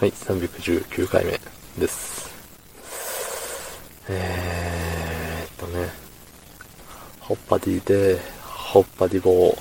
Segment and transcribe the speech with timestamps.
[0.00, 1.40] はい、319回目
[1.78, 2.28] です。
[4.08, 5.88] えーっとね、
[7.20, 9.56] ホッパディで、ホッパディボ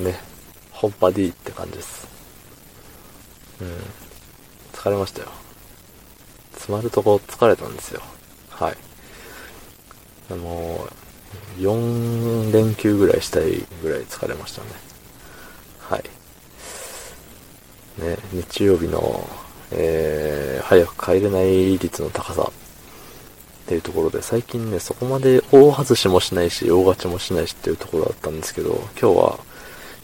[0.00, 0.04] ー。
[0.04, 0.18] ね、
[0.72, 2.08] ホッパディって感じです。
[3.60, 3.68] うん。
[4.72, 5.28] 疲れましたよ。
[6.54, 8.02] 詰まるとこ疲れたんですよ。
[8.50, 8.76] はい。
[10.28, 14.68] あのー、4連休ぐらいしたいぐらい疲れましたね。
[15.78, 16.25] はい。
[17.98, 19.26] ね、日曜日の、
[19.72, 22.52] えー、早く帰れない率の高さっ
[23.66, 29.38] ていうところで、最近ね、そこまで大外しもしないし、大勝ちもしないしっていうところだったんですけど、今日は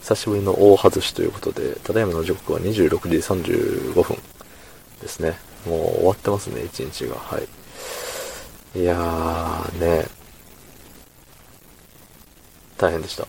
[0.01, 4.17] 久しぶりの大外しということで、ただいまの時刻は26時35分
[5.01, 5.39] ですね。
[5.67, 7.15] もう終わってますね、一日が。
[7.17, 8.81] はい。
[8.81, 10.07] いやー、ね、
[12.79, 13.29] 大変でした。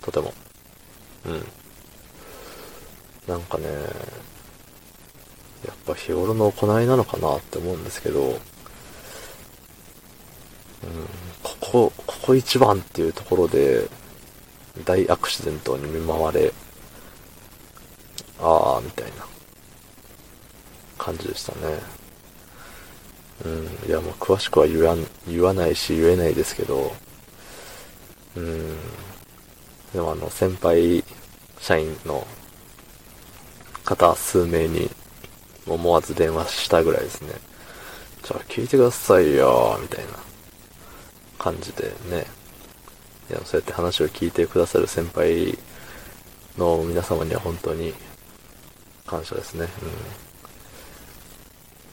[0.00, 0.32] とても。
[1.26, 1.44] うん。
[3.26, 3.66] なんかね、
[5.64, 8.36] やっぱ日頃の行いなのかなって思うんですけど、うん、
[11.42, 13.88] ここ、ここ一番っていうところで、
[14.84, 16.52] 大アクシデントに見舞われ、
[18.38, 19.26] あー、みたいな
[20.98, 21.80] 感じでしたね。
[23.44, 26.94] うん、いや、もう詳しくは言わ、言わないし言えないですけど、
[28.36, 28.76] うん、
[29.92, 31.02] でもあの、先輩
[31.58, 32.26] 社員の
[33.86, 34.90] 方数名に
[35.66, 37.32] 思わず電話したぐらいですね。
[38.22, 40.12] じゃあ聞いてくださいよ、みたいな
[41.38, 42.26] 感じでね。
[43.30, 45.56] いや、そうやって話を聞いてくださる先輩
[46.58, 47.94] の皆様には本当に
[49.06, 49.68] 感謝ですね。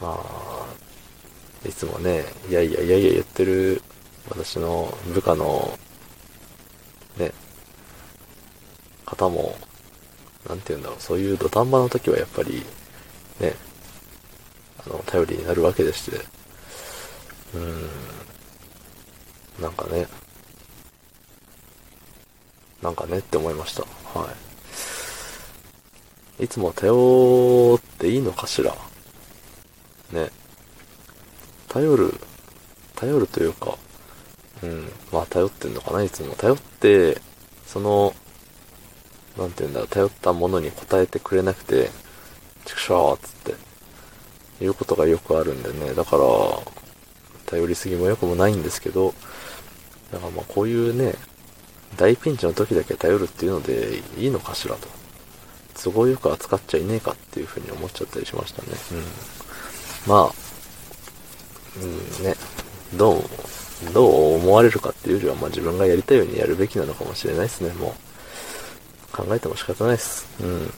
[0.02, 0.08] うん。
[0.08, 3.82] まあ、いつもね、いやいやいやいや言ってる
[4.30, 5.78] 私の部下の
[7.18, 7.32] ね、
[9.06, 9.56] 方も、
[10.48, 12.66] なんて言うんだろう、そういう土壇場の時はやっぱり、
[13.40, 13.56] ね、
[14.86, 17.90] あの、頼りになるわけでして、うーん、
[19.62, 20.08] なんかね、
[22.82, 23.84] なんかねって思いました。
[24.20, 24.30] は
[26.40, 26.44] い。
[26.44, 28.76] いつも頼っていいのかしら？
[30.12, 30.30] ね。
[31.70, 32.14] 頼る、
[32.96, 33.78] 頼るというか、
[34.64, 36.36] うん、まあ頼ってんのかな、いつも。
[36.36, 37.22] 頼って、
[37.66, 38.14] その、
[39.38, 41.90] なんて言うんだろう、頼ったものに応えてくれなくて、
[42.66, 43.56] ちくしょーっつっ
[44.60, 45.94] て、いうことがよくあるんでね。
[45.94, 46.24] だから、
[47.46, 49.14] 頼りすぎも良くもないんですけど、
[50.12, 51.16] だからまあこういうね、
[51.98, 54.88] 大ピンチの時だけ頼るっていうのでいいのかしらと。
[55.84, 58.70] 都合よく扱っちゃいねえかっていうふうに思っちゃったりしましたね。
[58.92, 59.04] うん。
[60.08, 60.34] まあ、
[61.82, 62.36] うんね、
[62.94, 63.24] どう、
[63.92, 68.13] どう思われるかっていうよりは、まあ自分がやりたいようにやるべきなのかもしれないですね、もう。
[69.14, 70.28] 考えても仕方ないです。
[70.44, 70.74] うん。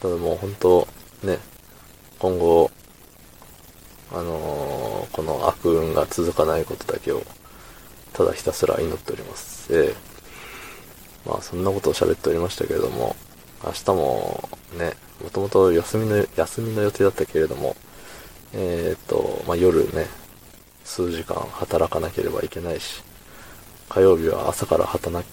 [0.00, 0.88] ただもう本当、
[1.22, 1.38] ね、
[2.18, 2.70] 今後、
[4.10, 4.88] あのー
[5.18, 7.22] この悪運が続かないことだけを、
[8.12, 9.66] ただひたすら祈っております。
[9.74, 13.16] ええまあそんなことを喋っておりましたけれども、
[13.64, 14.48] 明日も
[14.78, 17.76] ね、もともと休みの、休みの予定だったけれども、
[18.52, 20.06] えっ、と、まあ夜ね、
[20.84, 23.02] 数時間働かなければいけないし、
[23.88, 25.24] 火曜日は朝から働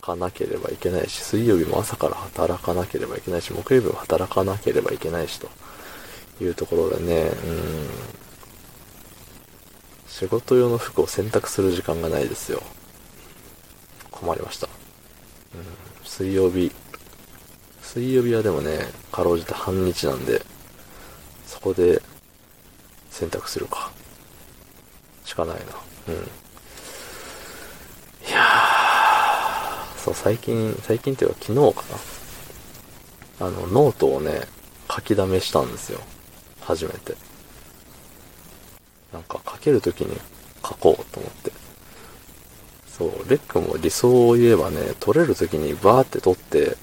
[0.00, 5.48] かなければいけないし、水曜日も朝から働かなければいけないし、木曜日も働かなければいけないし、と
[6.42, 7.88] いうところでね、うん、
[10.08, 12.62] 仕事用の服を選択する時間がないですよ。
[14.10, 14.68] 困りました。
[15.54, 16.72] うん、水曜日、
[17.82, 20.42] 水曜日はでもね、かろうじて半日なんで、
[21.46, 22.00] そこで
[23.10, 23.92] 選択するか。
[25.24, 25.62] しかないな。
[26.08, 26.14] うん。
[28.28, 31.82] いやー、そう、最近、最近っていうか昨日か
[33.40, 33.46] な。
[33.46, 34.42] あの、ノートをね、
[34.90, 36.00] 書き溜めしたんですよ。
[36.60, 37.14] 初めて。
[39.12, 40.16] なんか書けるときに
[40.64, 41.52] 書こうと思って。
[42.98, 46.76] そう、レックも理想を言えばね、取れるときにバーって取って、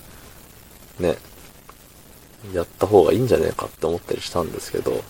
[0.99, 1.17] ね、
[2.53, 5.03] やった方がいいんじゃねえかって思ったりしたんですけど、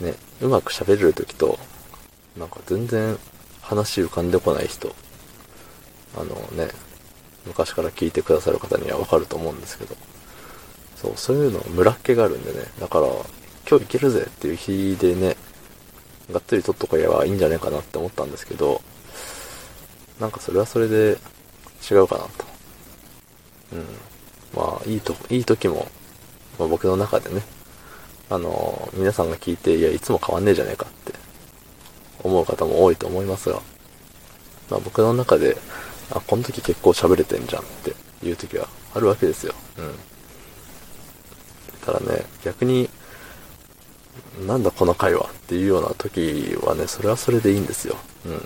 [0.00, 1.58] ね、うまく喋れるときと、
[2.38, 3.18] なんか全然
[3.60, 4.94] 話浮かんでこない日と、
[6.16, 6.70] あのね、
[7.48, 9.96] 昔から聞いてくださる方にはわかると思うんですけど、
[10.96, 13.06] そう、そういうのムラっ気があるんでね、だから、
[13.68, 15.36] 今日いけるぜっていう日でね、
[16.32, 18.80] がっつり取っとけばいいんじゃねえかなって思ったんですけど、
[20.20, 21.18] なんかそれはそれで
[21.90, 22.28] 違うかなと。
[23.72, 23.84] うん。
[24.54, 25.88] まあ、いいと、いい時も、
[26.58, 27.42] まあ、僕の中でね、
[28.30, 31.14] あの、皆さんが聞いて、いや、いつも変わんねえじゃねえかって
[32.22, 33.60] 思う方も多いと思いますが、
[34.70, 35.56] まあ僕の中で、
[36.10, 37.94] あ、この時結構喋れてんじゃんって
[38.26, 39.54] いう時はあるわけですよ。
[39.78, 39.94] うん。
[41.88, 42.90] たらね、逆に、
[44.46, 47.96] なんだこの回はっていうような時はね、それはそれでいいんですよ。
[48.26, 48.42] うん。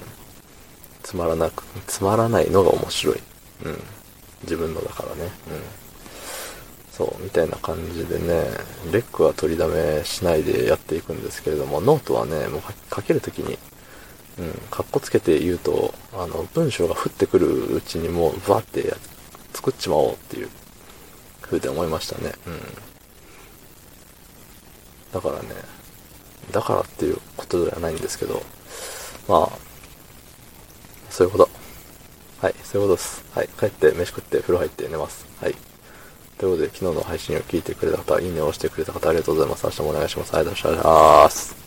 [1.03, 3.17] つまらなく、つまらないのが面白い。
[3.65, 3.82] うん。
[4.43, 5.23] 自分のだからね。
[5.25, 5.29] うん。
[6.93, 8.44] そう、みたいな感じでね、
[8.93, 12.62] レックは取りだめしないでやっていくんですけれども、ノートはね、もう
[12.94, 13.58] 書けるときに、
[14.38, 18.94] うん、かっこつけて言うと、あの、文章が降ってくるうちにもう、バって
[19.52, 20.49] 作っちまおうっていう、
[21.43, 22.32] 風で思いましたね。
[22.46, 22.61] うん。
[25.12, 25.49] だからね、
[26.50, 28.43] だからっていうことではないんですけど、
[29.29, 29.58] まあ、
[31.11, 31.49] そういうこと。
[32.40, 33.25] はい、そういうことです。
[33.34, 35.26] はい、帰って飯食って風呂入って寝ます。
[35.40, 35.55] はい。
[36.38, 39.64] ということで、昨日の配信を聞いてくれた方、いいねを押してくれた方、ありがとうございます。
[39.64, 40.34] 明日もお願いします。
[40.34, 41.62] ありがとうございます。